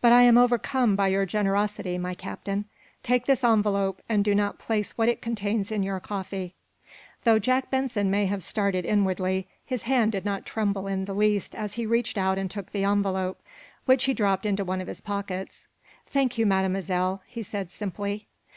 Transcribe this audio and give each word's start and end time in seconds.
But 0.00 0.12
I 0.12 0.22
am 0.22 0.38
overcome 0.38 0.94
by 0.94 1.08
your 1.08 1.26
generosity, 1.26 1.98
my 1.98 2.14
Captain. 2.14 2.66
Take 3.02 3.26
this 3.26 3.42
envelope 3.42 4.00
and 4.08 4.24
do 4.24 4.32
not 4.32 4.60
place 4.60 4.96
what 4.96 5.08
it 5.08 5.20
contains 5.20 5.72
in 5.72 5.82
your 5.82 5.98
coffee." 5.98 6.54
Though 7.24 7.40
Jack 7.40 7.68
Benson 7.68 8.08
may 8.08 8.26
have 8.26 8.44
started 8.44 8.84
inwardly, 8.86 9.48
his 9.64 9.82
hand 9.82 10.12
did 10.12 10.24
not 10.24 10.46
tremble 10.46 10.86
in 10.86 11.06
the 11.06 11.14
least 11.14 11.56
as 11.56 11.74
he 11.74 11.84
reached 11.84 12.16
out 12.16 12.38
and 12.38 12.48
took 12.48 12.70
the 12.70 12.84
envelope, 12.84 13.42
which 13.86 14.04
he 14.04 14.14
dropped 14.14 14.46
into 14.46 14.64
one 14.64 14.80
of 14.80 14.86
his 14.86 15.00
pockets. 15.00 15.66
"Thank 16.06 16.38
you, 16.38 16.46
Mademoiselle," 16.46 17.22
he 17.26 17.42
said, 17.42 17.72
simply. 17.72 18.28